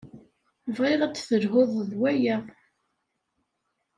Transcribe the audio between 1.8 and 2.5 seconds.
d waya.